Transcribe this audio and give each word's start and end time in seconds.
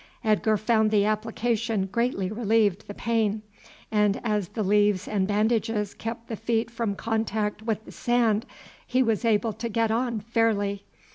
Edgar 0.23 0.57
found 0.57 0.89
the 0.89 1.05
application 1.05 1.85
greatly 1.85 2.31
relieved 2.31 2.87
the 2.87 2.93
pain, 2.95 3.43
and 3.91 4.19
as 4.23 4.47
the 4.47 4.63
leaves 4.63 5.07
and 5.07 5.27
bandages 5.27 5.93
kept 5.93 6.27
the 6.27 6.35
feet 6.35 6.71
from 6.71 6.95
contact 6.95 7.61
with 7.61 7.85
the 7.85 7.91
sand, 7.91 8.47
he 8.87 9.03
was 9.03 9.23
able 9.23 9.53
to 9.53 9.69
get 9.69 9.91
on 9.91 10.19
fairly. 10.19 10.85